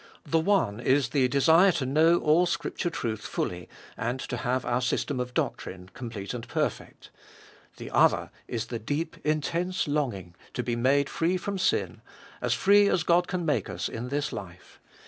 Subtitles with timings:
[0.25, 4.81] The one is the desire to know all Scripture truth fully, and to have our
[4.81, 7.11] system of doctrine complete and perfect.
[7.77, 12.01] The other is the deep, intense longing to be made free from sin,
[12.41, 14.79] as free as God can make us in this life.